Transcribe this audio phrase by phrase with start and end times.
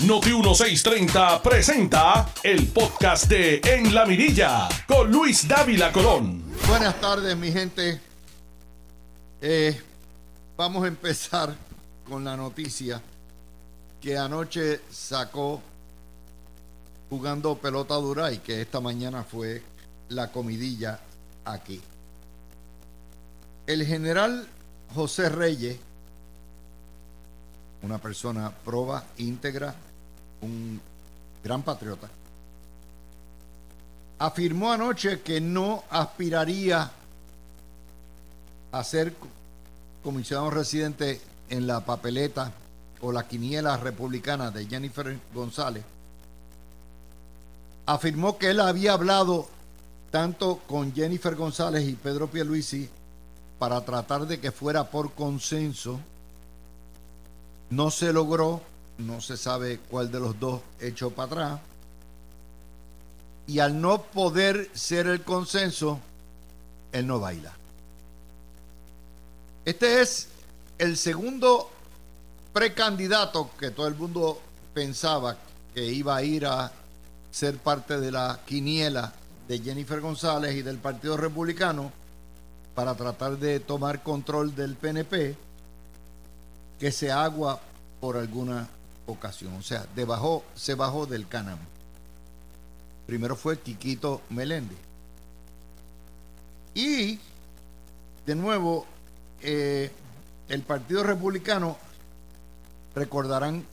[0.00, 6.42] Noti 1630 presenta el podcast de En la Mirilla con Luis Dávila Colón.
[6.66, 8.00] Buenas tardes, mi gente.
[9.40, 9.80] Eh,
[10.56, 11.54] vamos a empezar
[12.06, 13.00] con la noticia
[14.00, 15.62] que anoche sacó
[17.08, 19.62] jugando pelota dura y que esta mañana fue
[20.08, 21.00] la comidilla
[21.44, 21.80] aquí.
[23.66, 24.46] El general
[24.92, 25.78] José Reyes,
[27.84, 29.74] una persona proba, íntegra,
[30.40, 30.80] un
[31.42, 32.08] gran patriota,
[34.18, 36.90] afirmó anoche que no aspiraría
[38.72, 39.14] a ser
[40.02, 42.52] comisionado residente en la papeleta
[43.00, 45.84] o la quiniela republicana de Jennifer González.
[47.86, 49.46] Afirmó que él había hablado
[50.10, 52.88] tanto con Jennifer González y Pedro Pierluisi
[53.58, 56.00] para tratar de que fuera por consenso.
[57.74, 58.62] No se logró,
[58.98, 61.60] no se sabe cuál de los dos echó para atrás.
[63.48, 65.98] Y al no poder ser el consenso,
[66.92, 67.52] él no baila.
[69.64, 70.28] Este es
[70.78, 71.68] el segundo
[72.52, 74.40] precandidato que todo el mundo
[74.72, 75.36] pensaba
[75.74, 76.70] que iba a ir a
[77.32, 79.12] ser parte de la quiniela
[79.48, 81.90] de Jennifer González y del Partido Republicano
[82.76, 85.43] para tratar de tomar control del PNP
[86.84, 87.58] que se agua
[87.98, 88.68] por alguna
[89.06, 89.54] ocasión.
[89.54, 91.58] O sea, debajo, se bajó del canam.
[93.06, 94.76] Primero fue Quiquito Meléndez.
[96.74, 97.18] Y,
[98.26, 98.84] de nuevo,
[99.40, 99.90] eh,
[100.50, 101.78] el Partido Republicano,
[102.94, 103.64] recordarán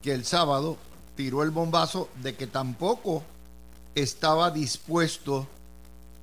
[0.00, 0.76] que el sábado
[1.16, 3.24] tiró el bombazo de que tampoco
[3.96, 5.48] estaba dispuesto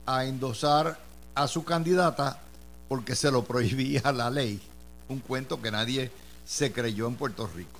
[0.05, 1.01] a endosar
[1.35, 2.39] a su candidata
[2.87, 4.61] porque se lo prohibía la ley.
[5.09, 7.79] Un cuento que nadie se creyó en Puerto Rico.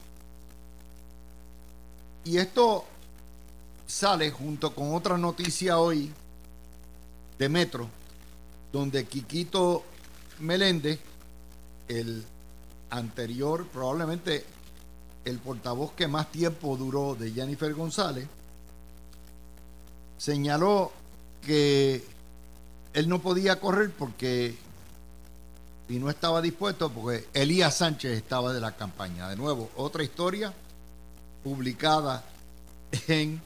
[2.23, 2.85] Y esto
[3.87, 6.11] sale junto con otra noticia hoy
[7.39, 7.89] de Metro,
[8.71, 9.83] donde Quiquito
[10.41, 10.99] Meléndez,
[11.87, 12.23] el
[12.91, 14.45] anterior, probablemente
[15.25, 18.27] el portavoz que más tiempo duró de Jennifer González,
[20.19, 20.91] señaló
[21.41, 22.05] que
[22.93, 24.55] él no podía correr porque
[25.89, 29.27] y no estaba dispuesto porque Elías Sánchez estaba de la campaña.
[29.27, 30.53] De nuevo, otra historia
[31.43, 32.23] publicada
[33.07, 33.41] en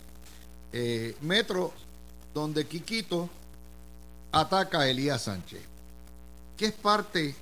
[0.73, 1.73] eh, Metro,
[2.33, 3.29] donde Quiquito
[4.33, 5.61] ataca a Elías Sánchez,
[6.57, 7.33] que es parte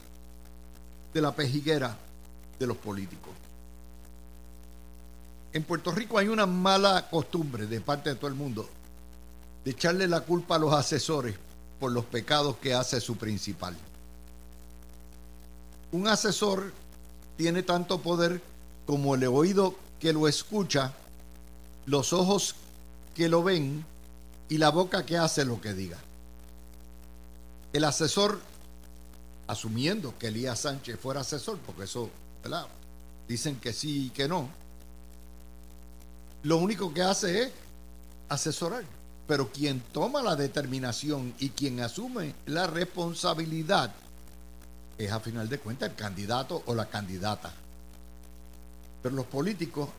[1.14, 1.98] de la pejiguera
[2.60, 3.32] de los políticos.
[5.52, 8.70] En Puerto Rico hay una mala costumbre de parte de todo el mundo
[9.66, 11.36] de echarle la culpa a los asesores
[11.80, 13.76] por los pecados que hace su principal.
[15.92, 16.74] Un asesor
[17.38, 18.42] tiene tanto poder
[18.86, 20.94] como el oído que lo escucha,
[21.86, 22.56] los ojos
[23.16, 23.86] que lo ven
[24.50, 25.98] y la boca que hace lo que diga.
[27.74, 28.40] El asesor,
[29.48, 32.10] asumiendo que Elías Sánchez fuera asesor, porque eso,
[32.44, 32.68] ¿verdad?
[33.28, 34.50] Dicen que sí y que no,
[36.44, 37.52] lo único que hace es
[38.30, 38.84] asesorar.
[39.28, 43.94] Pero quien toma la determinación y quien asume la responsabilidad
[45.06, 47.54] es a final de cuentas el candidato o la candidata.
[49.02, 49.90] Pero los políticos,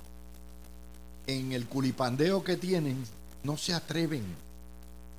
[1.26, 3.04] en el culipandeo que tienen,
[3.42, 4.24] no se atreven.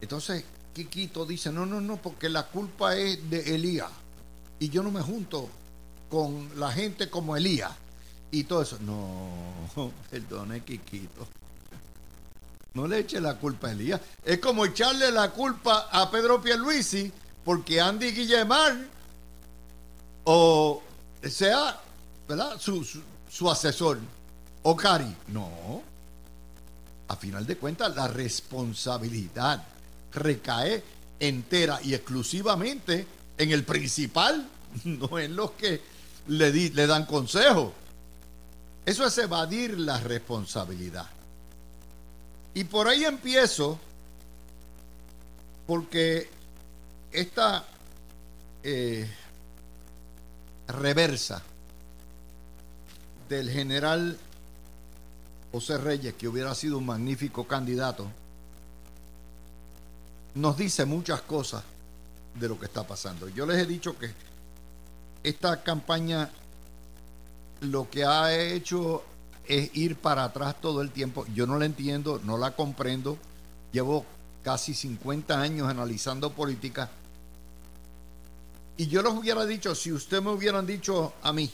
[0.01, 0.43] Entonces,
[0.73, 3.91] Quiquito dice, no, no, no, porque la culpa es de Elías.
[4.59, 5.49] Y yo no me junto
[6.09, 7.71] con la gente como Elías.
[8.31, 8.77] Y todo eso.
[8.79, 11.27] No, perdone, Quiquito.
[12.73, 14.01] No le eche la culpa a Elías.
[14.23, 17.11] Es como echarle la culpa a Pedro Pierluisi
[17.43, 18.75] porque Andy Guillemar
[20.25, 20.81] o
[21.23, 21.79] sea,
[22.27, 22.59] ¿verdad?
[22.59, 22.87] Su,
[23.29, 23.99] su, asesor
[24.63, 25.15] o Cari.
[25.27, 25.81] No.
[27.07, 29.63] A final de cuentas, la responsabilidad
[30.13, 30.83] recae
[31.19, 33.05] entera y exclusivamente
[33.37, 34.47] en el principal,
[34.83, 35.81] no en los que
[36.27, 37.73] le, le dan consejo.
[38.85, 41.07] Eso es evadir la responsabilidad.
[42.53, 43.79] Y por ahí empiezo,
[45.65, 46.29] porque
[47.11, 47.65] esta
[48.61, 49.09] eh,
[50.67, 51.41] reversa
[53.29, 54.17] del general
[55.51, 58.07] José Reyes, que hubiera sido un magnífico candidato,
[60.35, 61.63] nos dice muchas cosas
[62.39, 63.29] de lo que está pasando.
[63.29, 64.11] Yo les he dicho que
[65.23, 66.29] esta campaña
[67.61, 69.03] lo que ha hecho
[69.47, 71.25] es ir para atrás todo el tiempo.
[71.33, 73.17] Yo no la entiendo, no la comprendo.
[73.71, 74.05] Llevo
[74.43, 76.89] casi 50 años analizando política.
[78.77, 81.51] Y yo les hubiera dicho, si usted me hubieran dicho a mí,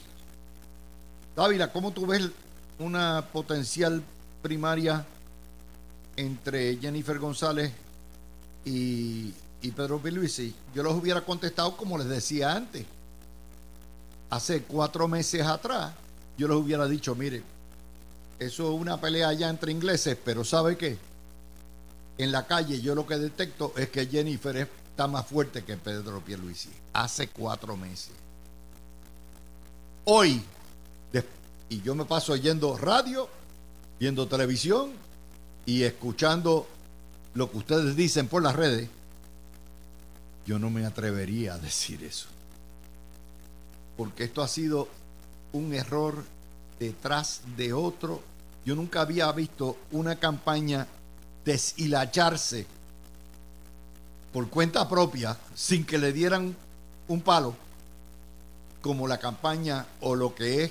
[1.36, 2.30] Dávila, ¿cómo tú ves
[2.78, 4.02] una potencial
[4.42, 5.04] primaria
[6.16, 7.72] entre Jennifer González
[8.64, 9.32] y,
[9.74, 12.84] Pedro Pierluisi, yo los hubiera contestado como les decía antes.
[14.30, 15.92] Hace cuatro meses atrás,
[16.36, 17.42] yo les hubiera dicho, mire,
[18.38, 20.98] eso es una pelea allá entre ingleses, pero ¿sabe qué?
[22.18, 24.56] En la calle yo lo que detecto es que Jennifer
[25.00, 26.68] está más fuerte que Pedro Pierluisi.
[26.92, 28.12] Hace cuatro meses.
[30.04, 30.42] Hoy,
[31.70, 33.26] y yo me paso oyendo radio,
[33.98, 34.92] viendo televisión
[35.64, 36.68] y escuchando
[37.32, 38.90] lo que ustedes dicen por las redes,
[40.44, 42.26] yo no me atrevería a decir eso.
[43.96, 44.86] Porque esto ha sido
[45.54, 46.22] un error
[46.78, 48.20] detrás de otro.
[48.66, 50.86] Yo nunca había visto una campaña
[51.46, 52.66] deshilacharse
[54.32, 56.56] por cuenta propia sin que le dieran
[57.08, 57.54] un palo
[58.80, 60.70] como la campaña o lo que es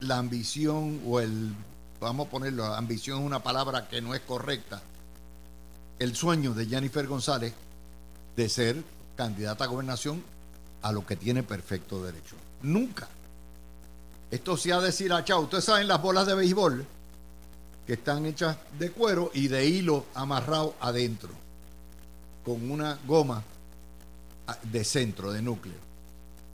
[0.00, 1.52] la ambición o el,
[2.00, 4.80] vamos a ponerlo, ambición es una palabra que no es correcta,
[5.98, 7.52] el sueño de Jennifer González
[8.36, 8.82] de ser
[9.16, 10.22] candidata a gobernación
[10.82, 12.36] a lo que tiene perfecto derecho.
[12.62, 13.08] Nunca.
[14.30, 15.40] Esto se ha deshilachado.
[15.40, 16.86] Ustedes saben las bolas de béisbol
[17.86, 21.30] que están hechas de cuero y de hilo amarrado adentro,
[22.48, 23.42] con una goma
[24.62, 25.74] de centro, de núcleo.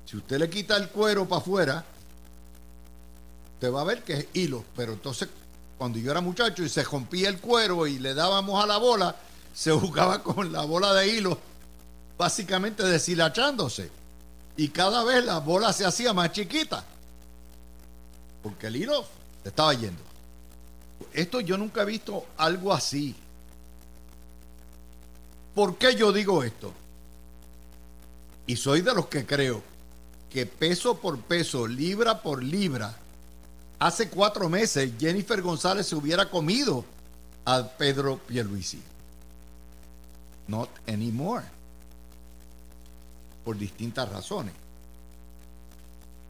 [0.05, 1.85] Si usted le quita el cuero para afuera,
[3.55, 4.65] usted va a ver que es hilo.
[4.75, 5.29] Pero entonces,
[5.79, 9.15] cuando yo era muchacho y se rompía el cuero y le dábamos a la bola,
[9.55, 11.39] se jugaba con la bola de hilo,
[12.19, 13.89] básicamente deshilachándose.
[14.57, 16.85] Y cada vez la bola se hacía más chiquita.
[18.43, 19.05] Porque el hilo
[19.45, 20.03] estaba yendo.
[21.13, 23.15] Esto yo nunca he visto algo así.
[25.55, 26.73] ¿Por qué yo digo esto?
[28.47, 29.63] Y soy de los que creo
[30.31, 32.97] que peso por peso, libra por libra,
[33.79, 36.85] hace cuatro meses Jennifer González se hubiera comido
[37.45, 38.83] a Pedro Pierluisi.
[40.49, 41.45] Not anymore.
[43.45, 44.55] Por distintas razones.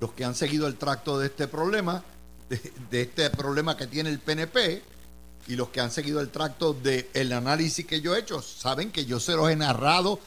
[0.00, 2.02] Los que han seguido el tracto de este problema,
[2.90, 4.82] de, este problema que tiene el PNP,
[5.46, 9.04] y los que han seguido el tracto del análisis que yo he hecho, saben que
[9.04, 10.18] yo se los he narrado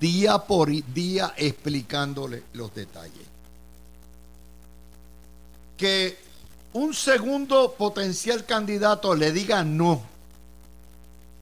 [0.00, 3.26] día por día explicándole los detalles.
[5.76, 6.18] Que
[6.72, 10.02] un segundo potencial candidato le diga no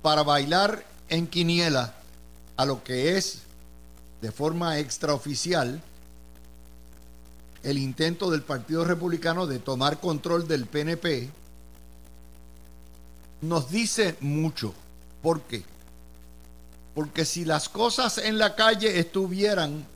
[0.03, 1.95] para bailar en quiniela
[2.57, 3.41] a lo que es
[4.21, 5.83] de forma extraoficial
[7.65, 11.31] el intento del Partido Republicano de tomar control del PNP,
[13.41, 14.75] nos dice mucho.
[15.23, 15.63] ¿Por qué?
[16.95, 19.87] Porque si las cosas en la calle estuvieran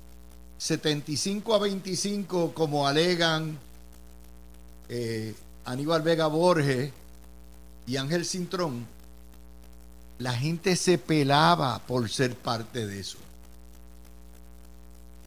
[0.59, 3.59] 75 a 25 como alegan
[4.89, 6.93] eh, Aníbal Vega Borges
[7.87, 8.87] y Ángel Cintrón,
[10.19, 13.19] la gente se pelaba por ser parte de eso.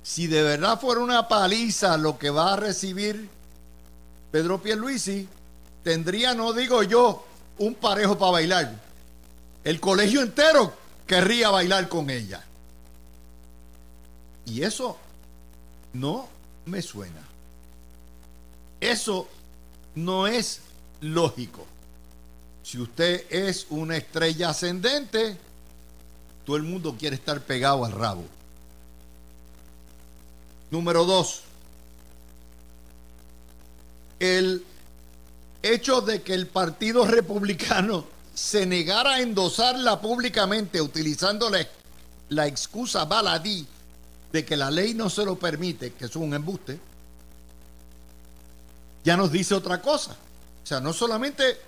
[0.04, 3.30] Si de verdad fuera una paliza lo que va a recibir
[4.32, 5.28] Pedro Pierluisi,
[5.84, 7.26] tendría, no digo yo,
[7.62, 8.82] un parejo para bailar.
[9.64, 10.74] El colegio entero
[11.06, 12.44] querría bailar con ella.
[14.46, 14.98] Y eso
[15.94, 16.28] no
[16.66, 17.22] me suena.
[18.80, 19.28] Eso
[19.96, 20.62] no es
[21.02, 21.66] lógico.
[22.64, 25.38] Si usted es una estrella ascendente,
[26.46, 28.26] todo el mundo quiere estar pegado al rabo.
[30.72, 31.42] Número dos,
[34.20, 34.66] el
[35.64, 41.50] hecho de que el Partido Republicano se negara a endosarla públicamente utilizando
[42.30, 43.68] la, excusa baladí
[44.32, 46.80] de que la ley no se lo permite, que es un embuste,
[49.04, 50.12] ya nos dice otra cosa.
[50.64, 51.60] O sea, no solamente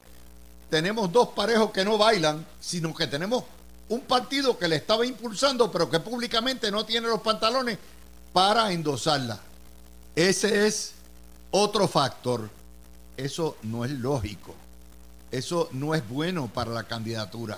[0.69, 3.43] tenemos dos parejos que no bailan, sino que tenemos
[3.89, 7.77] un partido que le estaba impulsando, pero que públicamente no tiene los pantalones
[8.31, 9.39] para endosarla.
[10.15, 10.93] Ese es
[11.51, 12.49] otro factor.
[13.17, 14.55] Eso no es lógico.
[15.31, 17.57] Eso no es bueno para la candidatura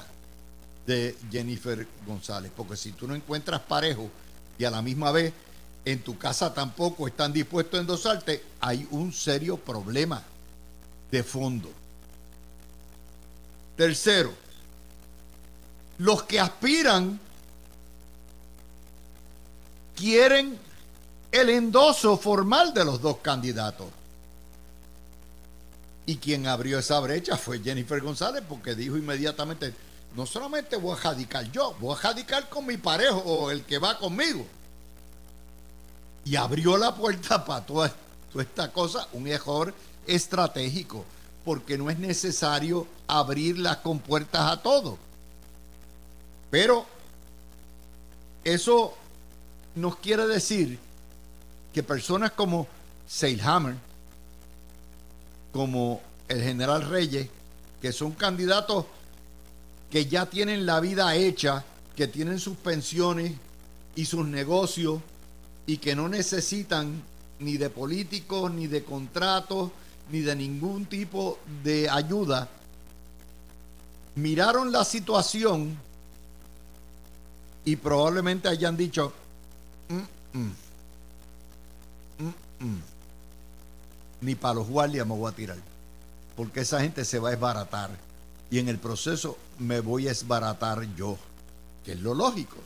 [0.85, 4.09] de Jennifer González, porque si tú no encuentras parejo
[4.57, 5.33] y a la misma vez
[5.83, 10.24] en tu casa tampoco están dispuestos a endosarte, hay un serio problema
[11.12, 11.69] de fondo.
[13.75, 14.33] Tercero,
[15.97, 17.19] los que aspiran
[19.95, 20.57] quieren
[21.31, 23.88] el endoso formal de los dos candidatos.
[26.05, 29.74] Y quien abrió esa brecha fue Jennifer González porque dijo inmediatamente,
[30.15, 33.79] no solamente voy a jadicar yo, voy a jadicar con mi parejo o el que
[33.79, 34.45] va conmigo.
[36.24, 37.93] Y abrió la puerta para toda,
[38.39, 39.74] esta cosa, un error
[40.05, 41.05] estratégico.
[41.43, 44.97] porque no es necesario abrir las compuertas a todo.
[46.50, 46.88] Pero
[48.43, 48.95] eso
[49.75, 50.79] nos quiere decir
[51.71, 52.67] que personas como
[53.07, 53.75] Seilhammer,
[55.55, 57.29] como el general Reyes,
[57.81, 58.88] que son candidatos
[59.89, 61.63] que ya tienen la vida hecha,
[61.95, 63.31] que tienen sus pensiones
[63.95, 65.00] y sus negocios
[65.65, 67.01] y que no necesitan
[67.39, 69.71] ni de políticos, ni de contratos,
[70.12, 72.50] ni de ningún tipo de ayuda,
[74.15, 75.77] miraron la situación
[77.63, 79.13] y probablemente hayan dicho,
[79.88, 80.51] mm, mm,
[82.59, 82.95] mm,
[84.22, 85.57] ni para los guardias me voy a tirar,
[86.36, 87.89] porque esa gente se va a esbaratar
[88.50, 91.17] y en el proceso me voy a esbaratar yo,
[91.84, 92.57] que es lo lógico.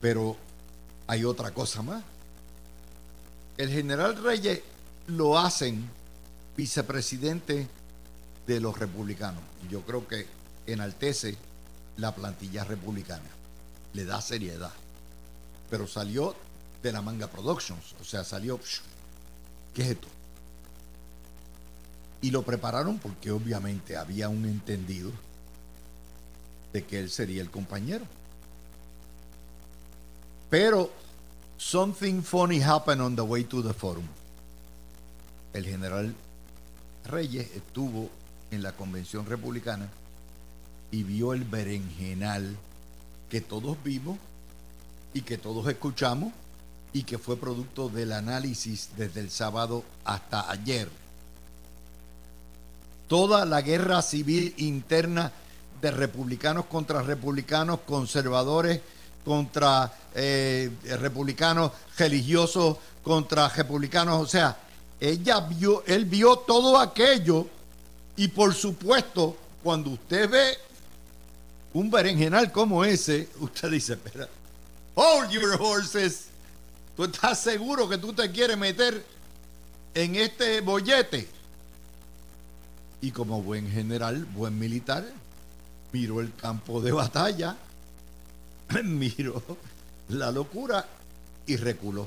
[0.00, 0.36] Pero
[1.06, 2.02] hay otra cosa más.
[3.56, 4.62] El general Reyes
[5.08, 5.90] lo hacen
[6.56, 7.68] vicepresidente
[8.46, 9.42] de los republicanos.
[9.68, 10.26] Yo creo que
[10.66, 11.36] enaltece
[11.96, 13.28] la plantilla republicana,
[13.92, 14.72] le da seriedad.
[15.68, 16.34] Pero salió
[16.82, 18.58] de la Manga Productions, o sea, salió,
[19.74, 20.08] ¿qué es esto?
[22.22, 25.10] Y lo prepararon porque obviamente había un entendido
[26.72, 28.04] de que él sería el compañero.
[30.50, 30.90] Pero
[31.56, 34.06] something funny happened on the way to the forum.
[35.52, 36.14] El general
[37.04, 38.10] Reyes estuvo
[38.50, 39.88] en la convención republicana
[40.90, 42.56] y vio el berenjenal
[43.28, 44.18] que todos vimos
[45.14, 46.32] y que todos escuchamos
[46.92, 50.88] y que fue producto del análisis desde el sábado hasta ayer.
[53.08, 55.32] Toda la guerra civil interna
[55.80, 58.80] de republicanos contra republicanos, conservadores
[59.24, 64.56] contra eh, republicanos religiosos, contra republicanos, o sea,
[64.98, 67.46] ella vio, él vio todo aquello
[68.16, 70.58] y por supuesto, cuando usted ve
[71.72, 74.28] un berenjenal como ese, usted dice, espera,
[74.94, 76.29] hold your horses.
[77.00, 79.02] ¿Tú estás seguro que tú te quieres meter
[79.94, 81.26] en este bollete?
[83.00, 85.06] Y como buen general, buen militar,
[85.92, 87.56] miró el campo de batalla,
[88.84, 89.42] miró
[90.10, 90.86] la locura
[91.46, 92.06] y reculó,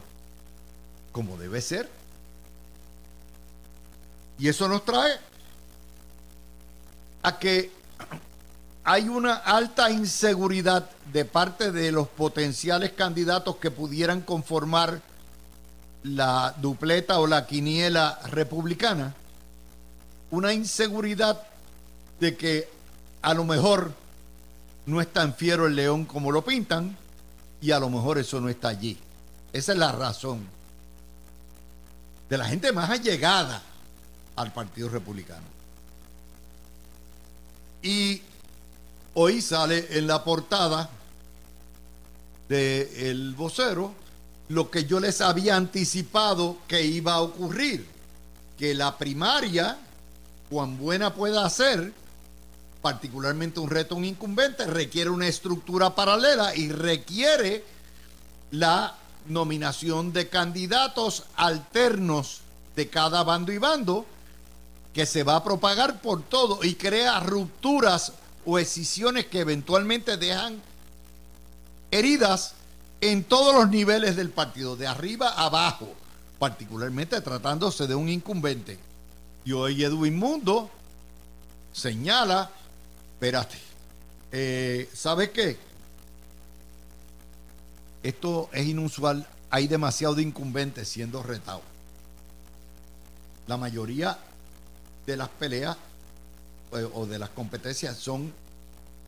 [1.11, 1.89] como debe ser.
[4.37, 5.17] Y eso nos trae
[7.23, 7.71] a que
[8.83, 15.01] hay una alta inseguridad de parte de los potenciales candidatos que pudieran conformar
[16.03, 19.15] la dupleta o la quiniela republicana.
[20.31, 21.41] Una inseguridad
[22.19, 22.69] de que
[23.21, 23.93] a lo mejor
[24.85, 26.97] no es tan fiero el león como lo pintan
[27.61, 28.97] y a lo mejor eso no está allí.
[29.53, 30.45] Esa es la razón
[32.29, 33.61] de la gente más allegada
[34.35, 35.45] al Partido Republicano.
[37.81, 38.21] Y
[39.15, 40.89] hoy sale en la portada
[42.49, 43.93] del el vocero
[44.49, 47.87] lo que yo les había anticipado que iba a ocurrir,
[48.57, 49.77] que la primaria,
[50.49, 51.93] cuán buena pueda ser,
[52.81, 57.63] particularmente un reto un incumbente, requiere una estructura paralela y requiere
[58.51, 58.95] la
[59.27, 62.41] nominación de candidatos alternos
[62.75, 64.05] de cada bando y bando
[64.93, 68.13] que se va a propagar por todo y crea rupturas
[68.45, 70.61] o escisiones que eventualmente dejan
[71.91, 72.53] heridas
[73.01, 75.93] en todos los niveles del partido, de arriba a abajo,
[76.39, 78.79] particularmente tratándose de un incumbente.
[79.45, 80.69] Y hoy Edwin Mundo
[81.73, 82.49] señala,
[83.13, 83.57] espérate,
[84.31, 85.57] eh, ¿sabes qué?
[88.03, 91.61] Esto es inusual, hay demasiado de incumbentes siendo retados.
[93.47, 94.17] La mayoría
[95.05, 95.77] de las peleas
[96.93, 98.33] o de las competencias son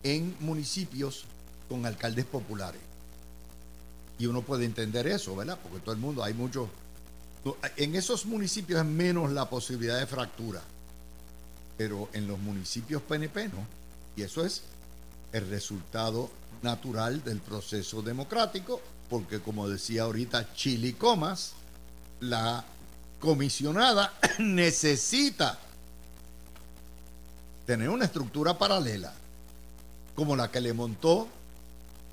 [0.04, 1.26] en municipios
[1.68, 2.82] con alcaldes populares.
[4.18, 5.60] Y uno puede entender eso, ¿verdad?
[5.62, 6.70] Porque todo el mundo, hay muchos...
[7.76, 10.62] En esos municipios es menos la posibilidad de fractura.
[11.78, 13.68] Pero en los municipios PNP no.
[14.16, 14.64] Y eso es
[15.34, 16.30] el resultado
[16.62, 21.54] natural del proceso democrático, porque como decía ahorita Chili Comas,
[22.22, 22.64] la
[23.20, 25.60] comisionada necesita
[27.66, 29.14] tener una estructura paralela,
[30.16, 31.28] como la que le montó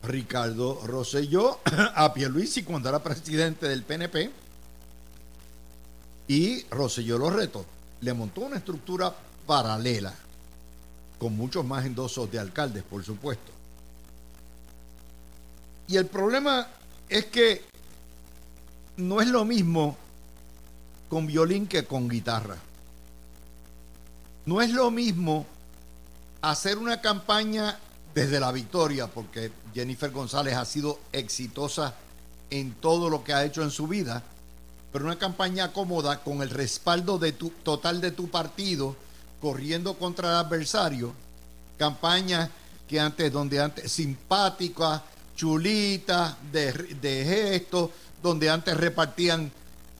[0.02, 1.60] Ricardo Rosselló
[1.94, 4.30] a Pierluisi cuando era presidente del PNP.
[6.28, 7.64] Y Rosselló lo retó.
[8.00, 9.14] Le montó una estructura
[9.46, 10.14] paralela,
[11.18, 13.52] con muchos más endosos de alcaldes, por supuesto.
[15.86, 16.66] Y el problema
[17.08, 17.64] es que
[18.96, 19.96] no es lo mismo
[21.08, 22.56] con violín que con guitarra.
[24.46, 25.46] No es lo mismo
[26.40, 27.78] hacer una campaña
[28.14, 31.94] desde la victoria, porque Jennifer González ha sido exitosa
[32.50, 34.22] en todo lo que ha hecho en su vida,
[34.92, 38.94] pero una campaña cómoda con el respaldo de tu, total de tu partido,
[39.40, 41.14] corriendo contra el adversario,
[41.78, 42.50] campaña
[42.86, 45.02] que antes, donde antes, simpática,
[45.34, 47.90] chulita, de, de gestos,
[48.22, 49.50] donde antes repartían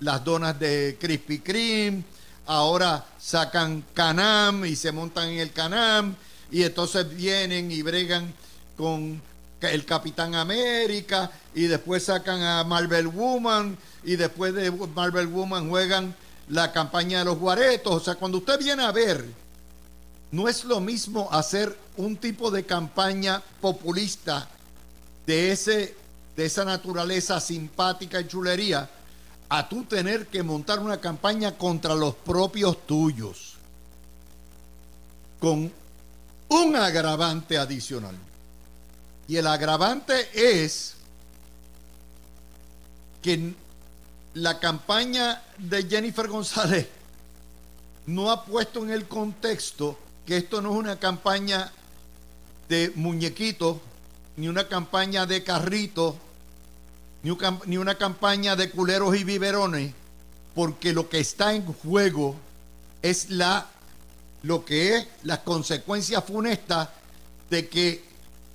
[0.00, 2.04] las donas de Krispy Kreme,
[2.46, 6.14] ahora sacan Canam y se montan en el Canam
[6.50, 8.32] y entonces vienen y bregan
[8.76, 9.20] con
[9.60, 16.14] el Capitán América y después sacan a Marvel Woman y después de Marvel Woman juegan
[16.48, 17.94] la campaña de los guaretos.
[17.94, 19.24] O sea, cuando usted viene a ver,
[20.32, 24.48] no es lo mismo hacer un tipo de campaña populista
[25.26, 25.94] de, ese,
[26.36, 28.88] de esa naturaleza simpática y chulería
[29.54, 33.52] a tú tener que montar una campaña contra los propios tuyos.
[35.38, 35.70] Con
[36.48, 38.16] un agravante adicional.
[39.28, 40.94] Y el agravante es
[43.20, 43.52] que
[44.32, 46.88] la campaña de Jennifer González
[48.06, 51.70] no ha puesto en el contexto que esto no es una campaña
[52.70, 53.76] de muñequitos,
[54.38, 56.14] ni una campaña de carritos,
[57.22, 59.92] ni una campaña de culeros y biberones,
[60.54, 62.36] porque lo que está en juego
[63.02, 63.68] es la
[64.42, 66.88] lo que es las consecuencias funestas
[67.48, 68.04] de que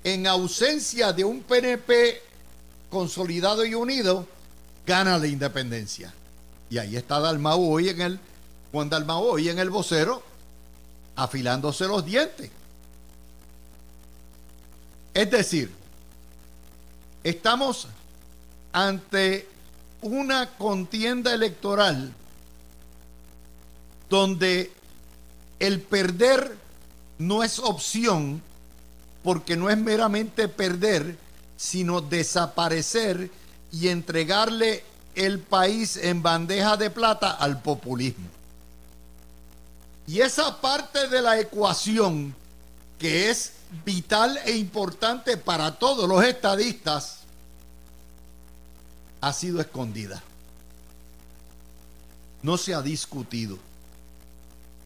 [0.04, 2.22] en ausencia de un PNP
[2.90, 4.28] consolidado y unido,
[4.86, 6.14] gana la independencia.
[6.70, 8.20] Y ahí está Dalmau hoy en el,
[8.72, 10.24] Juan Dalmau hoy en el vocero,
[11.16, 12.50] afilándose los dientes.
[15.14, 15.72] Es decir,
[17.24, 17.88] estamos
[18.77, 19.48] ante
[20.03, 22.13] una contienda electoral
[24.07, 24.72] donde
[25.57, 26.55] el perder
[27.17, 28.39] no es opción
[29.24, 31.18] porque no es meramente perder,
[31.57, 33.31] sino desaparecer
[33.72, 34.83] y entregarle
[35.16, 38.27] el país en bandeja de plata al populismo.
[40.05, 42.35] Y esa parte de la ecuación
[43.00, 47.17] que es vital e importante para todos los estadistas
[49.22, 50.22] ha sido escondida.
[52.44, 53.58] No se ha discutido.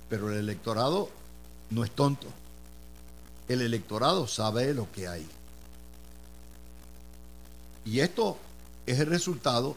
[0.10, 1.10] Pero el electorado
[1.70, 2.28] no es tonto.
[3.48, 5.28] El electorado sabe lo que hay.
[7.86, 8.38] Y esto
[8.86, 9.76] es el resultado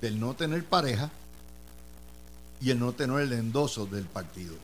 [0.00, 1.10] del no tener pareja
[2.60, 4.54] y el no tener el endoso del partido.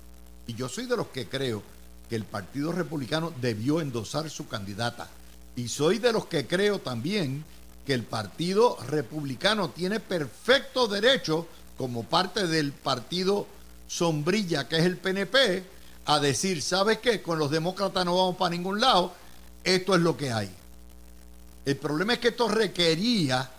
[0.47, 1.63] Y yo soy de los que creo
[2.09, 5.09] que el Partido Republicano debió endosar su candidata.
[5.55, 7.45] Y soy de los que creo también
[7.87, 13.47] que el Partido Republicano tiene perfecto derecho, como parte del Partido
[13.89, 15.65] sombrilla que es el PNP
[16.07, 17.23] a decir, ¿sabes qué?
[17.23, 19.13] Con los demócratas no vamos para ningún lado,
[19.65, 20.51] esto es lo que hay.
[21.65, 23.51] El problema es que esto requería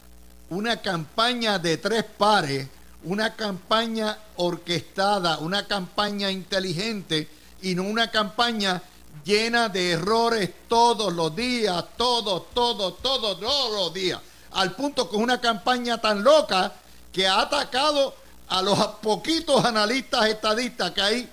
[0.49, 2.67] una campaña de tres pares,
[3.03, 7.27] una campaña orquestada, una campaña inteligente
[7.61, 8.81] y no una campaña
[9.23, 14.19] llena de errores todos los días, todos, todos, todos, todos los días.
[14.51, 16.73] Al punto que una campaña tan loca
[17.11, 18.15] que ha atacado
[18.47, 21.29] a los poquitos analistas estadistas que hay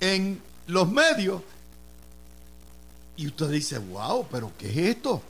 [0.00, 1.42] en los medios.
[3.16, 5.22] Y usted dice, wow, pero ¿qué es esto?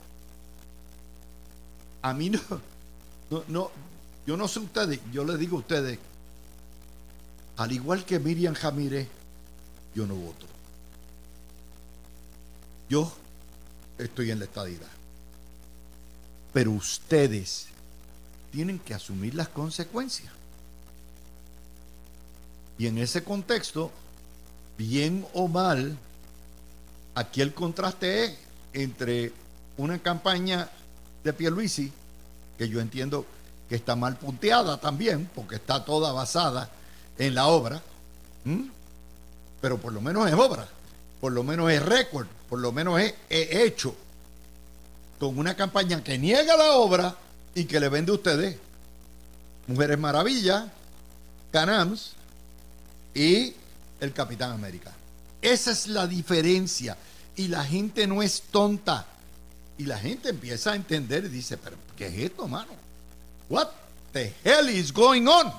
[2.01, 2.41] A mí no,
[3.29, 3.71] no, no,
[4.25, 5.99] yo no sé ustedes, yo les digo a ustedes,
[7.55, 9.07] al igual que Miriam Jamírez,
[9.95, 10.46] yo no voto.
[12.89, 13.11] Yo
[13.97, 14.87] estoy en la estadidad.
[16.53, 17.67] Pero ustedes
[18.51, 20.31] tienen que asumir las consecuencias.
[22.77, 23.91] Y en ese contexto,
[24.77, 25.97] bien o mal,
[27.15, 28.37] aquí el contraste es
[28.73, 29.33] entre
[29.77, 30.69] una campaña
[31.23, 31.91] de Pierluisi,
[32.57, 33.25] que yo entiendo
[33.67, 36.69] que está mal punteada también, porque está toda basada
[37.17, 37.81] en la obra,
[39.59, 40.67] pero por lo menos es obra,
[41.19, 43.95] por lo menos es récord, por lo menos es, hecho,
[45.19, 47.15] con una campaña que niega la obra
[47.55, 48.57] y que le vende a ustedes
[49.67, 50.71] Mujeres Maravilla,
[51.51, 52.13] Canams,
[53.13, 53.53] y
[53.99, 54.93] el Capitán América.
[55.41, 56.97] Esa es la diferencia.
[57.35, 59.05] Y la gente no es tonta.
[59.77, 62.71] Y la gente empieza a entender y dice, pero ¿qué es esto, mano?
[63.49, 63.69] What
[64.13, 65.51] the hell is going on?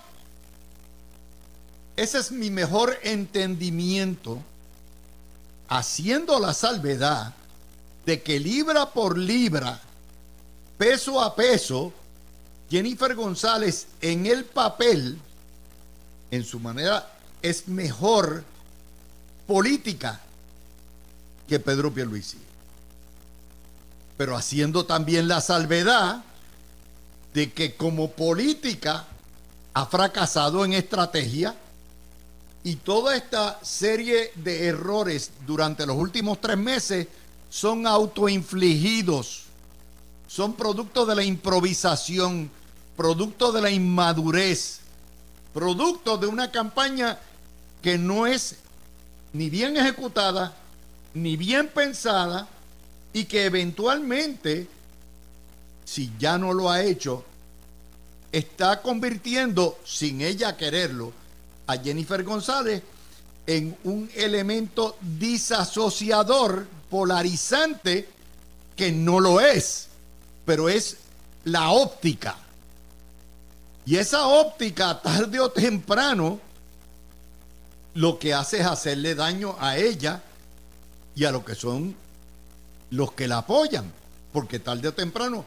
[1.97, 4.41] Ese es mi mejor entendimiento,
[5.69, 7.35] haciendo la salvedad
[8.07, 9.81] de que libra por libra,
[10.79, 11.93] peso a peso,
[12.71, 15.19] Jennifer González en el papel,
[16.31, 17.11] en su manera
[17.43, 18.45] es mejor
[19.47, 20.21] política
[21.49, 22.39] que Pedro Pierluisi.
[24.17, 26.23] Pero haciendo también la salvedad
[27.35, 29.07] de que como política
[29.75, 31.55] ha fracasado en estrategia
[32.69, 37.07] y toda esta serie de errores durante los últimos tres meses
[37.49, 39.45] son autoinfligidos,
[40.27, 42.51] son producto de la improvisación,
[42.95, 44.81] producto de la inmadurez,
[45.55, 47.19] producto de una campaña
[47.81, 48.57] que no es
[49.33, 50.55] ni bien ejecutada,
[51.15, 52.47] ni bien pensada,
[53.15, 54.69] y que eventualmente,
[55.87, 57.25] si ya no lo ha hecho,
[58.31, 61.15] está convirtiendo, sin ella quererlo,
[61.69, 62.83] a Jennifer González
[63.47, 68.09] en un elemento disasociador, polarizante,
[68.75, 69.89] que no lo es,
[70.45, 70.97] pero es
[71.45, 72.37] la óptica.
[73.87, 76.41] Y esa óptica, tarde o temprano,
[77.95, 80.23] lo que hace es hacerle daño a ella
[81.15, 81.95] y a lo que son
[82.91, 83.93] los que la apoyan,
[84.33, 85.45] porque tarde o temprano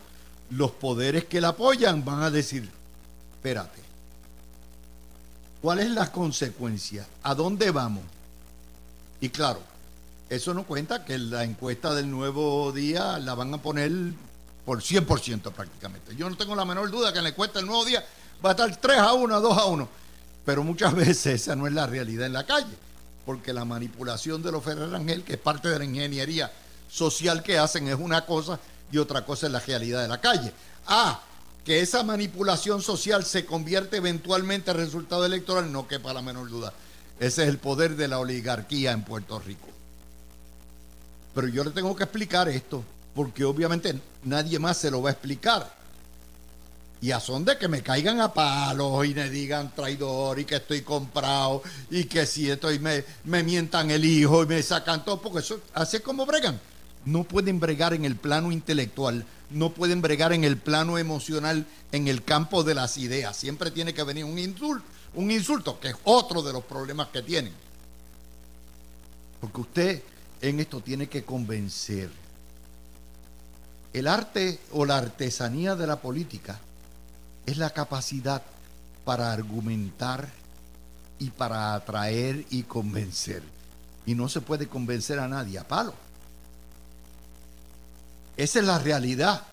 [0.52, 2.70] los poderes que la apoyan van a decir,
[3.34, 3.91] espérate,
[5.62, 7.08] ¿cuál es la consecuencia?
[7.24, 8.04] ¿A dónde vamos?
[9.20, 9.62] Y claro,
[10.30, 13.92] eso no cuenta que la encuesta del nuevo día la van a poner
[14.66, 16.16] por 100% prácticamente.
[16.16, 18.04] Yo no tengo la menor duda que en la encuesta del nuevo día
[18.44, 19.90] va a estar 3 a 1, 2 a 1.
[20.46, 22.76] Pero muchas veces esa no es la realidad en la calle,
[23.26, 26.52] porque la manipulación de los Ferrer Ángel, que es parte de la ingeniería
[26.90, 28.60] social que hacen, es una cosa
[28.92, 30.54] y otra cosa es la realidad de la calle.
[30.88, 31.22] Ah,
[31.66, 36.74] que esa manipulación social se convierte eventualmente en resultado electoral, no quepa la menor duda.
[37.20, 39.68] Ese es el poder de la oligarquía en Puerto Rico.
[41.36, 45.14] Pero yo le tengo que explicar esto, porque obviamente nadie más se lo va a
[45.14, 45.82] explicar.
[47.00, 50.58] Y a son de que me caigan a palos y me digan traidor y que
[50.58, 55.20] estoy comprado y que si estoy me, me mientan el hijo y me sacan todo,
[55.20, 56.60] porque eso es como bregan
[57.06, 62.08] no pueden bregar en el plano intelectual, no pueden bregar en el plano emocional, en
[62.08, 63.36] el campo de las ideas.
[63.36, 64.86] Siempre tiene que venir un insulto,
[65.16, 67.54] un insulto, que es otro de los problemas que tienen.
[69.40, 70.04] Porque usted
[70.42, 72.10] en esto tiene que convencer.
[73.94, 76.60] El arte o la artesanía de la política
[77.46, 78.42] es la capacidad
[79.04, 80.30] para argumentar
[81.20, 83.44] y para atraer y convencer.
[84.06, 85.94] Y no se puede convencer a nadie a palo.
[88.38, 89.44] Esa es la realidad.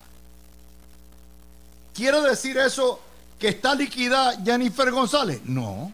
[1.95, 3.01] ¿Quiere decir eso
[3.38, 5.41] que está liquidada Jennifer González?
[5.45, 5.93] No.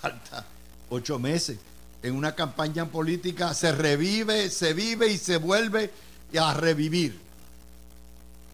[0.00, 0.44] Falta
[0.88, 1.58] ocho meses.
[2.02, 5.90] En una campaña política se revive, se vive y se vuelve
[6.38, 7.20] a revivir.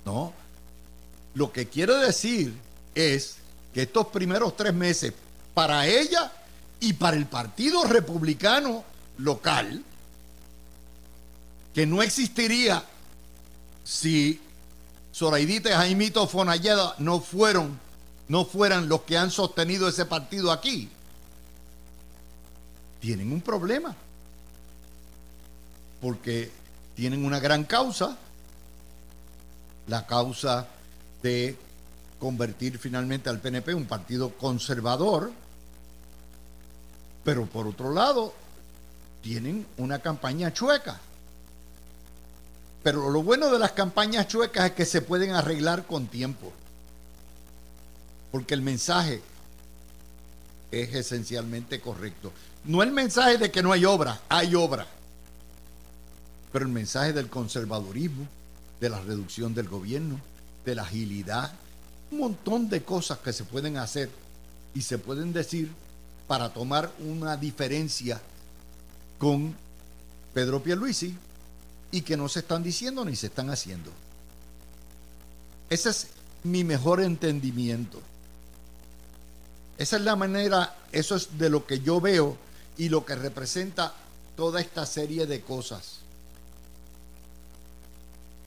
[0.04, 0.32] No.
[1.34, 2.52] Lo que quiere decir
[2.94, 3.36] es
[3.72, 5.12] que estos primeros tres meses
[5.54, 6.32] para ella
[6.80, 8.84] y para el Partido Republicano
[9.18, 9.82] local,
[11.78, 12.82] que no existiría
[13.84, 14.40] si
[15.14, 17.78] Zoraidita y Jaimito Fonalleda no fueron,
[18.26, 20.90] no fueran los que han sostenido ese partido aquí,
[23.00, 23.94] tienen un problema.
[26.00, 26.50] Porque
[26.96, 28.18] tienen una gran causa,
[29.86, 30.66] la causa
[31.22, 31.56] de
[32.18, 35.30] convertir finalmente al PNP un partido conservador,
[37.22, 38.34] pero por otro lado,
[39.22, 41.02] tienen una campaña chueca.
[42.88, 46.50] Pero lo bueno de las campañas chuecas es que se pueden arreglar con tiempo.
[48.32, 49.20] Porque el mensaje
[50.70, 52.32] es esencialmente correcto.
[52.64, 54.86] No el mensaje de que no hay obra, hay obra.
[56.50, 58.26] Pero el mensaje del conservadurismo,
[58.80, 60.18] de la reducción del gobierno,
[60.64, 61.52] de la agilidad,
[62.10, 64.08] un montón de cosas que se pueden hacer
[64.72, 65.70] y se pueden decir
[66.26, 68.18] para tomar una diferencia
[69.18, 69.54] con
[70.32, 71.14] Pedro Pierluisi
[71.90, 73.90] y que no se están diciendo ni se están haciendo.
[75.70, 76.08] Ese es
[76.44, 78.00] mi mejor entendimiento.
[79.76, 82.36] Esa es la manera, eso es de lo que yo veo
[82.76, 83.94] y lo que representa
[84.36, 85.98] toda esta serie de cosas.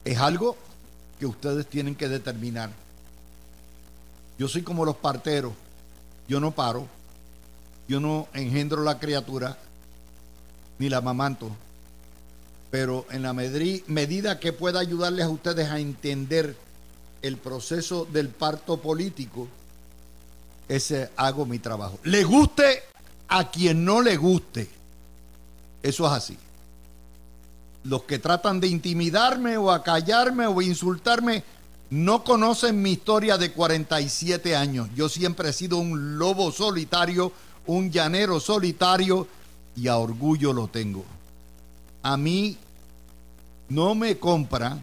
[0.03, 0.57] Es algo
[1.19, 2.71] que ustedes tienen que determinar.
[4.37, 5.53] Yo soy como los parteros,
[6.27, 6.87] yo no paro,
[7.87, 9.57] yo no engendro la criatura,
[10.79, 11.51] ni la mamanto,
[12.71, 16.55] pero en la medida que pueda ayudarles a ustedes a entender
[17.21, 19.49] el proceso del parto político,
[20.69, 21.99] ese hago mi trabajo.
[22.05, 22.83] Le guste
[23.27, 24.69] a quien no le guste.
[25.83, 26.37] Eso es así.
[27.83, 31.43] Los que tratan de intimidarme o acallarme o insultarme
[31.89, 34.87] no conocen mi historia de 47 años.
[34.95, 37.33] Yo siempre he sido un lobo solitario,
[37.65, 39.27] un llanero solitario
[39.75, 41.03] y a orgullo lo tengo.
[42.03, 42.57] A mí
[43.69, 44.79] no me compra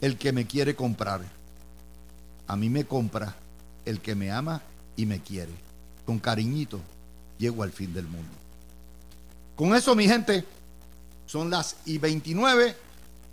[0.00, 1.22] el que me quiere comprar.
[2.46, 3.34] A mí me compra
[3.84, 4.62] el que me ama
[4.96, 5.52] y me quiere.
[6.06, 6.80] Con cariñito
[7.38, 8.30] llego al fin del mundo.
[9.56, 10.44] Con eso, mi gente,
[11.26, 12.76] son las y 29.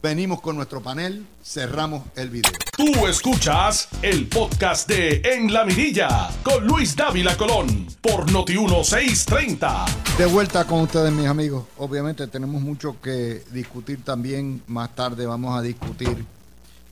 [0.06, 2.52] Venimos con nuestro panel, cerramos el video.
[2.78, 9.86] Tú escuchas el podcast de En la Mirilla con Luis Dávila Colón por Noti 1630.
[10.15, 11.65] De vuelta con ustedes, mis amigos.
[11.78, 14.62] Obviamente tenemos mucho que discutir también.
[14.68, 16.24] Más tarde vamos a discutir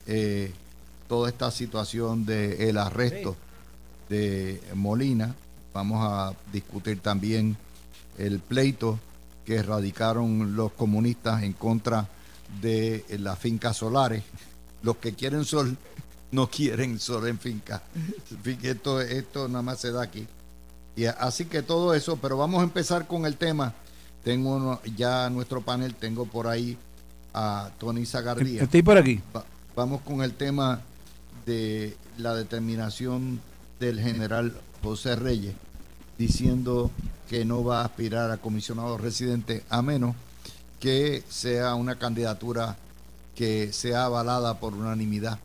[0.08, 0.52] eh,
[1.06, 3.36] toda esta situación del arresto
[4.08, 5.36] de Molina.
[5.72, 7.56] Vamos a discutir también
[8.18, 8.98] el pleito
[9.44, 12.08] que erradicaron los comunistas en contra de
[12.62, 14.22] las fincas solares.
[14.82, 15.76] Los que quieren sol
[16.30, 17.82] no quieren sol en finca.
[18.62, 20.26] Esto, esto nada más se da aquí.
[20.96, 23.74] Y así que todo eso, pero vamos a empezar con el tema.
[24.22, 26.76] Tengo ya nuestro panel, tengo por ahí
[27.32, 28.62] a Tony Zagardía.
[28.62, 29.20] Estoy por aquí.
[29.74, 30.80] vamos con el tema
[31.46, 33.40] de la determinación
[33.80, 35.54] del general José Reyes,
[36.16, 36.90] diciendo
[37.28, 40.14] que no va a aspirar a comisionado residente a menos
[40.84, 42.76] que sea una candidatura
[43.34, 45.38] que sea avalada por unanimidad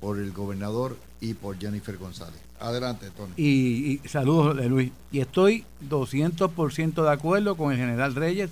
[0.00, 2.38] por el gobernador y por Jennifer González.
[2.60, 3.32] Adelante, Tony.
[3.36, 4.92] Y, saludos, Luis.
[5.10, 8.50] Y estoy 200% de acuerdo con el general Reyes,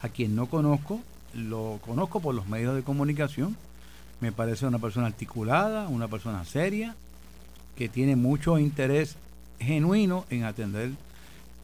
[0.00, 1.02] a quien no conozco,
[1.34, 3.54] lo conozco por los medios de comunicación.
[4.22, 6.96] Me parece una persona articulada, una persona seria,
[7.76, 9.16] que tiene mucho interés
[9.58, 10.92] genuino en atender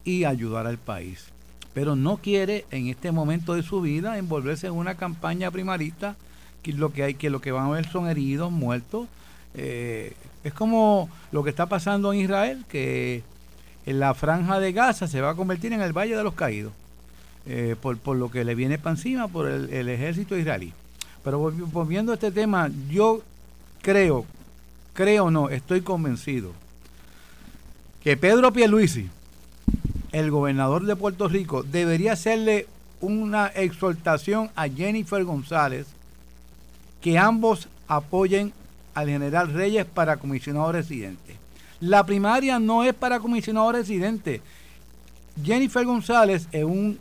[0.03, 1.25] y ayudar al país.
[1.73, 6.15] Pero no quiere en este momento de su vida envolverse en una campaña primarista
[6.63, 9.07] que lo que hay que lo que van a ver son heridos, muertos.
[9.55, 13.23] Eh, es como lo que está pasando en Israel, que
[13.85, 16.73] en la franja de Gaza se va a convertir en el Valle de los Caídos,
[17.45, 20.73] eh, por, por, lo que le viene para encima por el, el ejército israelí.
[21.23, 23.21] Pero volviendo a este tema, yo
[23.81, 24.25] creo,
[24.93, 26.51] creo no, estoy convencido
[28.03, 29.09] que Pedro Pierluisi,
[30.11, 32.67] el gobernador de Puerto Rico, debería hacerle
[32.99, 35.87] una exhortación a Jennifer González
[37.01, 38.53] que ambos apoyen
[38.93, 41.35] al general Reyes para comisionado residente.
[41.79, 44.41] La primaria no es para comisionado residente.
[45.43, 46.99] Jennifer González es un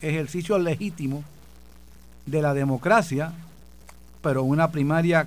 [0.00, 1.22] ejercicio legítimo
[2.24, 3.32] de la democracia,
[4.22, 5.26] pero una primaria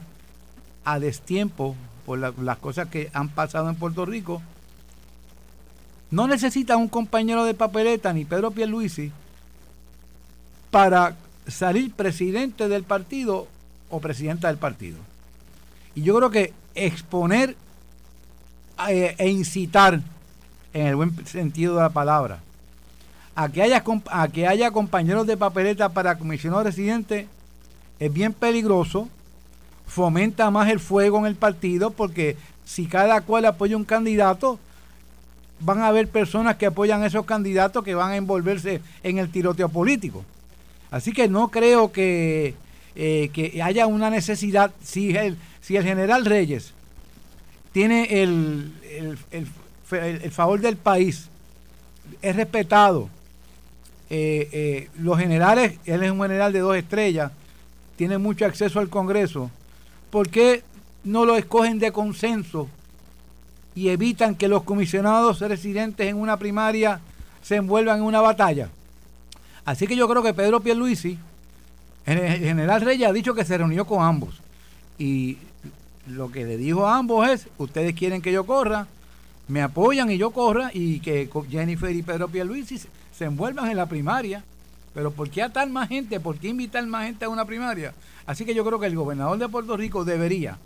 [0.86, 4.41] a destiempo por las cosas que han pasado en Puerto Rico
[6.12, 9.12] no necesita un compañero de papeleta ni Pedro Pierluisi
[10.72, 11.15] para
[11.48, 13.48] salir presidente del partido
[13.89, 14.98] o presidenta del partido.
[15.96, 17.56] Y yo creo que exponer
[18.89, 20.02] eh, e incitar,
[20.74, 22.39] en el buen sentido de la palabra,
[23.36, 27.28] a que haya, a que haya compañeros de papeleta para comisionado residente
[28.00, 29.08] es bien peligroso,
[29.88, 34.60] fomenta más el fuego en el partido porque si cada cual apoya un candidato,
[35.60, 39.30] van a haber personas que apoyan a esos candidatos que van a envolverse en el
[39.30, 40.24] tiroteo político.
[40.91, 42.54] Así que no creo que,
[42.96, 46.74] eh, que haya una necesidad, si el, si el general Reyes
[47.72, 48.72] tiene el,
[49.32, 51.28] el, favor del país,
[52.22, 53.10] es respetado,
[54.10, 57.32] eh, eh, los generales, él es un general de dos estrellas,
[57.98, 59.52] tiene mucho acceso al Congreso,
[60.12, 60.63] ¿por qué
[61.04, 62.70] no lo escogen de consenso
[63.76, 67.02] y evitan que los comisionados residentes en una primaria
[67.44, 68.70] se envuelvan en una batalla.
[69.66, 71.20] Así que yo creo que Pedro Pierluisi,
[72.06, 74.42] el general Reyes ha dicho que se reunió con ambos.
[74.98, 75.38] Y
[76.08, 78.88] lo que le dijo a ambos es, ustedes quieren que yo corra,
[79.48, 83.88] me apoyan y yo corra y que Jennifer y Pedro Pierluisi se, envuelvan en la
[83.88, 84.44] primaria.
[84.94, 86.20] Pero ¿por qué atar más gente?
[86.22, 87.94] ¿Por qué invitar más gente a una primaria?
[88.26, 90.58] Así que yo creo que el gobernador de Puerto Rico debería,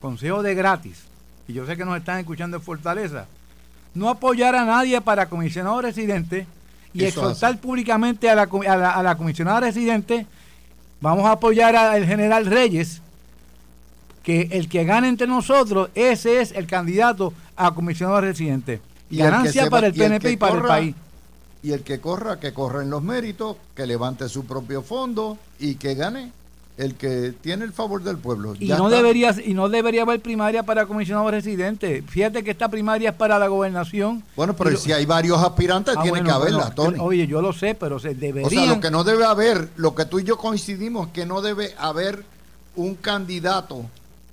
[0.00, 1.04] consejo de gratis,
[1.48, 3.26] y yo sé que nos están escuchando en Fortaleza,
[3.94, 6.46] no apoyar a nadie para comisionado residente
[6.92, 10.26] y exhortar públicamente a la, a, la, comisionada residente,
[11.00, 13.02] vamos a apoyar al general Reyes,
[14.22, 18.80] que el que gane entre nosotros, ese es el candidato a comisionado residente.
[19.08, 20.94] Y Ganancia para el PNP y, para el país.
[21.62, 25.76] Y el que corra, que corra en los méritos, que levante su propio fondo y
[25.76, 26.32] que gane
[26.76, 28.54] el que tiene el favor del pueblo.
[28.58, 32.02] Y no, debería, y no debería haber primaria para comisionado residente.
[32.06, 34.22] Fíjate que esta primaria es para la gobernación.
[34.36, 36.98] Bueno, pero si hay varios aspirantes, ah, tiene que haberla, Tony.
[37.00, 38.46] Oye, yo lo sé, pero se debería.
[38.46, 41.40] O sea, lo que no debe haber, lo que tú y yo coincidimos, que no
[41.40, 42.24] debe haber
[42.74, 43.86] un candidato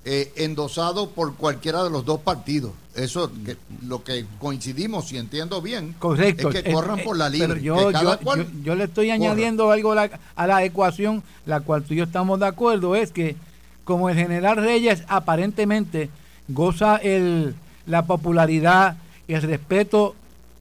[0.06, 2.72] eh, endosado por cualquiera de los dos partidos.
[2.96, 6.50] Eso que, lo que coincidimos, si entiendo bien, Correcto.
[6.50, 7.48] es que Eh, corran eh, por la libre.
[7.48, 9.16] pero yo, que cada yo- cual yo- yo le estoy corra.
[9.16, 12.96] añadiendo algo a la, a la ecuación, la cual tú y yo estamos de acuerdo,
[12.96, 13.36] es que
[13.84, 16.10] como el general Reyes aparentemente
[16.48, 17.56] goza el,
[17.88, 20.16] la popularidad y el respeto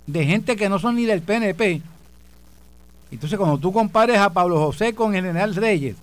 [0.06, 1.82] de gente que no son ni del PNP,
[3.10, 5.96] entonces cuando tú compares a Pablo José con el general Reyes,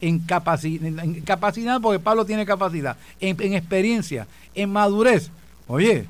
[0.00, 5.30] en, capaci- en- capacidad, porque Pablo tiene capacidad, en, en experiencia, en madurez,
[5.68, 6.06] oye,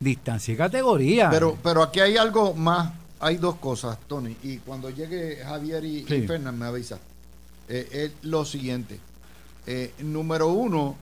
[0.00, 1.30] distancia y categoría.
[1.30, 5.98] Pero, pero aquí hay algo más, hay dos cosas, Tony, y cuando llegue Javier y,
[5.98, 6.26] y Sí.
[6.26, 6.98] Fernan me avisa.
[7.68, 9.00] Eh, es lo siguiente.
[9.66, 10.96] Eh, número uno,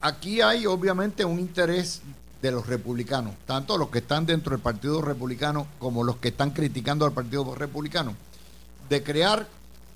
[0.00, 2.00] aquí hay obviamente un interés
[2.40, 6.52] de los republicanos, tanto los que están dentro del Partido Republicano como los que están
[6.52, 8.14] criticando al Partido Republicano,
[8.88, 9.46] de crear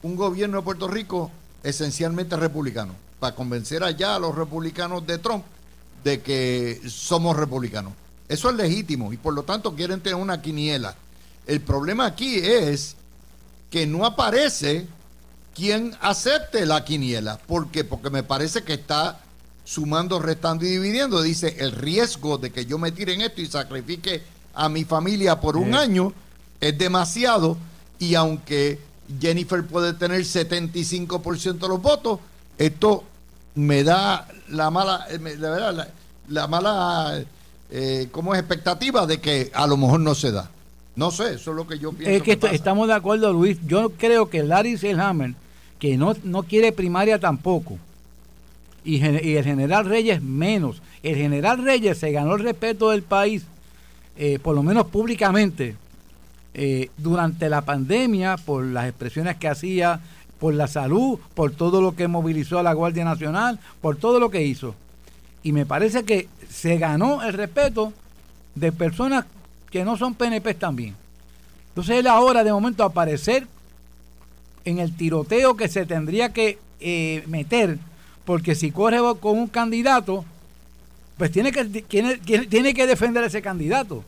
[0.05, 1.31] un gobierno de Puerto Rico
[1.63, 5.45] esencialmente republicano, para convencer allá a los republicanos de Trump
[6.05, 7.95] de que somos republicanos.
[8.29, 10.95] Eso es legítimo y por lo tanto quieren tener una quiniela.
[11.47, 12.97] El problema aquí es
[13.71, 14.87] que no aparece
[15.55, 17.39] quien acepte la quiniela.
[17.39, 17.83] ¿Por qué?
[17.83, 19.21] Porque me parece que está
[19.65, 21.23] sumando, restando y dividiendo.
[21.23, 24.23] Dice, el riesgo de que yo me tire en esto y sacrifique
[24.55, 25.77] a mi familia por un Sí.
[25.77, 26.13] año
[26.61, 27.57] es demasiado
[27.99, 28.79] y aunque
[29.21, 32.21] Jennifer puede tener 75% de los votos,
[32.59, 33.05] esto
[33.55, 35.89] me da la mala, eh, me- la, verdad, la,
[36.29, 37.23] la mala,
[37.71, 40.51] eh, como es expectativa de que a lo mejor no se da.
[40.97, 42.15] No sé, eso es lo que yo pienso.
[42.17, 42.55] Es que pasa.
[42.55, 43.59] estamos de acuerdo, Luis.
[43.67, 45.35] Yo creo que Larry Selhammer,
[45.81, 47.79] que no, no quiere primaria tampoco,
[48.85, 50.83] y el general Reyes menos.
[51.03, 53.43] El general Reyes se ganó el respeto del país,
[54.17, 55.75] eh, por lo menos públicamente,
[56.55, 60.01] eh, durante la pandemia, por las expresiones que hacía,
[60.39, 64.31] por la salud, por todo lo que movilizó a la Guardia Nacional, por todo lo
[64.31, 64.75] que hizo.
[65.43, 67.93] Y me parece que se ganó el respeto
[68.55, 69.27] de personas
[69.71, 70.95] que no son PNP también.
[71.71, 73.47] Entonces es la hora de momento aparecer
[74.65, 77.79] en el tiroteo que se tendría que eh, meter,
[78.25, 80.25] porque si corre con un candidato,
[81.19, 84.05] pues tiene que, tiene, tiene- tiene que defender a ese candidato.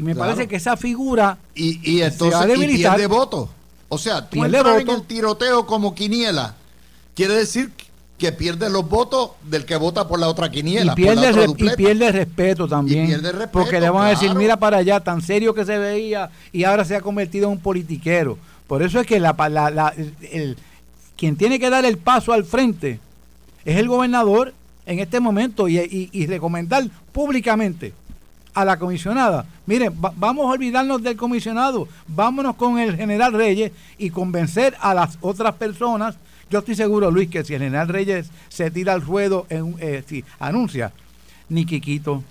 [0.00, 0.30] Y me Claro.
[0.30, 2.96] parece que esa figura Y, y Se va a entonces y debilitar.
[2.96, 3.50] pierde votos.
[3.90, 6.54] O sea, tú Pierde entrar en el tiroteo como quiniela,
[7.14, 7.70] quiere decir
[8.16, 10.92] que pierde los votos del que vota por la otra quiniela.
[10.92, 13.04] y pierde, por la y pierde respeto también.
[13.04, 14.38] Y pierde respeto, porque le van a decir, claro.
[14.40, 17.60] mira para allá, tan serio que se veía y ahora se ha convertido en un
[17.60, 18.38] politiquero.
[18.66, 20.56] Por eso es que la, la- la- el- el-
[21.18, 23.00] quien tiene que dar el paso al frente
[23.66, 24.54] es el gobernador
[24.86, 27.92] en este momento y, y- y recomendar públicamente
[28.54, 33.72] a la comisionada, miren, va- vamos a olvidarnos del comisionado, vámonos con el general Reyes
[33.98, 36.16] y convencer a las otras personas.
[36.50, 39.76] Yo estoy seguro, Luis, que si el general Reyes se tira al ruedo, en, un-
[39.78, 40.92] eh, si anuncia,
[41.48, 42.24] ni Quiquito,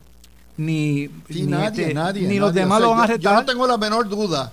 [0.57, 2.27] ni, Sí, ni nadie, este, nadie.
[2.27, 2.61] ni los nadie.
[2.61, 3.33] demás O sea, lo van a yo- arrestar.
[3.33, 4.51] Yo no tengo la menor duda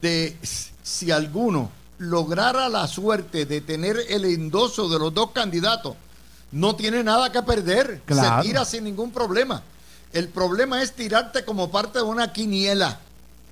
[0.00, 0.36] de
[0.82, 5.96] si alguno lograra la suerte de tener el endoso de los dos candidatos,
[6.52, 8.02] no tiene nada que perder.
[8.04, 8.42] Claro.
[8.42, 9.62] Se tira sin ningún problema.
[10.12, 13.00] El problema es tirarte como parte de una quiniela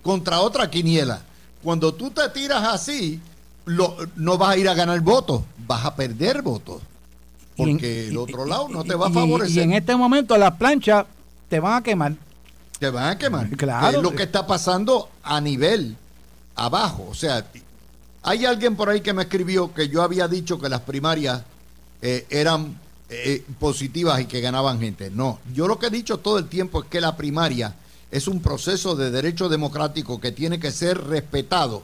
[0.03, 1.23] contra otra quiniela.
[1.63, 3.21] Cuando tú te tiras así,
[3.65, 6.83] lo- no vas a ir a ganar votos, vas a perder votos.
[7.57, 9.57] En- Porque el otro lado no te va a favorecer.
[9.57, 11.07] Y en este momento las planchas
[11.49, 12.15] te van a quemar.
[12.79, 13.49] Te van a quemar.
[13.57, 13.97] Claro.
[13.99, 15.97] Es lo que está pasando a nivel
[16.57, 17.07] abajo.
[17.11, 17.45] O sea,
[18.23, 21.43] hay alguien por ahí que me escribió que yo había dicho que las primarias
[22.03, 22.79] eh, eran
[23.13, 25.11] eh, positivas y que ganaban gente.
[25.11, 27.75] No, yo lo que he dicho todo el tiempo es que la primaria
[28.13, 31.83] es un proceso de derecho democrático que tiene que ser respetado.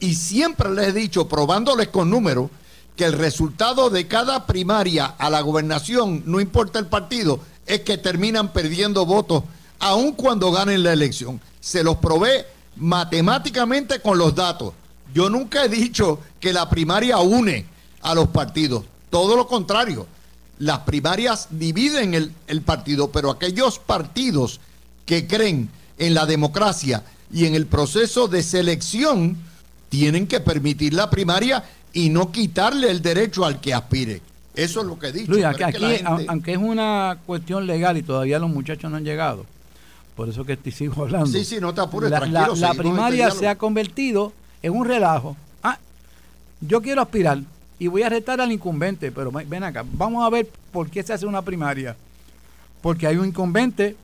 [0.00, 2.50] Y siempre les he dicho, probándoles con números,
[2.96, 7.98] que el resultado de cada primaria a la gobernación, no importa el partido, es que
[7.98, 9.44] terminan perdiendo votos,
[9.78, 11.38] aun cuando ganen la elección.
[11.60, 14.72] Se los probé matemáticamente con los datos.
[15.12, 17.66] Yo nunca he dicho que la primaria une
[18.00, 20.06] a los partidos, todo lo contrario.
[20.58, 24.60] Las primarias dividen el, el partido, pero aquellos partidos
[25.06, 25.68] que creen
[25.98, 27.02] en la democracia
[27.32, 29.36] y en el proceso de selección
[29.88, 34.20] tienen que permitir la primaria y no quitarle el derecho al que aspire.
[34.54, 35.32] Eso es lo que he dicho.
[35.32, 38.38] Luis, aquí, es que la aquí, gente- a- aunque es una cuestión legal y todavía
[38.38, 39.44] los muchachos no han llegado,
[40.14, 41.26] por eso que te sigo hablando.
[41.26, 44.32] Sí, sí, no te apures, la, tranquilo, la- la seguimos primaria este se ha convertido
[44.62, 45.36] en un relajo.
[45.62, 45.78] Ah,
[46.60, 47.40] yo quiero aspirar
[47.82, 51.14] y voy a retar al incumbente, pero ven acá, vamos a ver por qué se
[51.14, 51.96] hace una primaria.
[52.80, 53.96] Porque hay un incumbente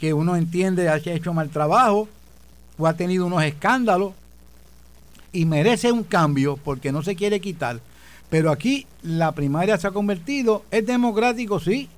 [0.00, 2.08] que uno entiende ha hecho mal trabajo
[2.76, 4.14] o ha tenido unos escándalos
[5.32, 7.78] y merece un cambio porque no se quiere quitar.
[8.30, 11.88] Pero aquí la primaria se ha convertido, es democrático, sí,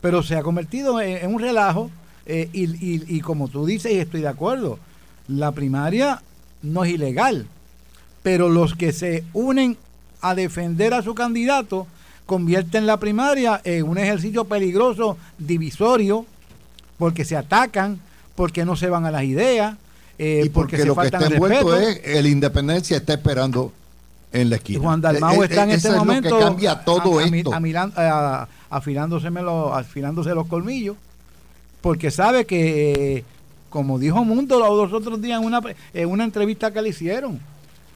[0.00, 1.90] pero se ha convertido en, un relajo.
[2.24, 4.78] Eh, y, y como tú dices, y estoy de acuerdo,
[5.26, 6.22] la primaria
[6.62, 7.48] no es ilegal,
[8.22, 9.76] pero los que se unen
[10.20, 11.86] a defender a su candidato
[12.26, 16.26] convierten la primaria en un ejercicio peligroso, divisorio,
[16.96, 17.98] porque se atacan,
[18.36, 19.76] porque no se van a las ideas,
[20.16, 23.72] eh, y porque, lo que está envuelto es el independencia está esperando
[24.32, 24.80] en la esquina.
[24.80, 26.28] Juan Dalmau eh, está en eh, este momento.
[26.28, 27.52] Es lo que cambia todo a, esto.
[28.70, 30.96] afilándose los colmillos,
[31.80, 33.24] porque sabe que,
[33.70, 35.60] como dijo Mundo los otros días en una,
[35.94, 37.40] en una entrevista que le hicieron,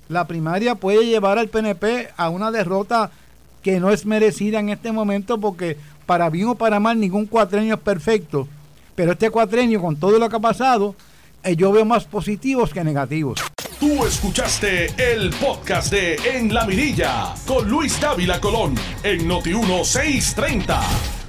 [0.08, 3.10] la primaria puede llevar al PNP a una derrota
[3.62, 7.74] que no es merecida en este momento porque para bien o para mal ningún cuatrenio
[7.74, 8.46] es perfecto.
[8.94, 10.94] Pero este cuatrenio con todo lo que ha pasado,
[11.42, 13.40] eh, yo veo más positivos que negativos.
[13.80, 21.23] Tú escuchaste el podcast de En la Mirilla con Luis Dávila Colón en Noti 1630.